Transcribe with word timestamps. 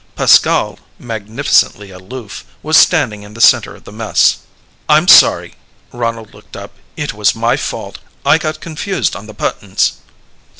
Pascal, 0.15 0.79
magnificently 0.97 1.91
aloof, 1.91 2.43
was 2.63 2.75
standing 2.75 3.21
in 3.21 3.35
the 3.35 3.39
center 3.39 3.75
of 3.75 3.83
the 3.83 3.91
mess. 3.91 4.37
"I'm 4.89 5.07
sorry." 5.07 5.53
Ronald 5.93 6.33
looked 6.33 6.57
up. 6.57 6.71
"It 6.97 7.13
was 7.13 7.35
my 7.35 7.55
fault. 7.55 7.99
I 8.25 8.39
got 8.39 8.61
confused 8.61 9.15
on 9.15 9.27
the 9.27 9.35
buttons." 9.35 10.01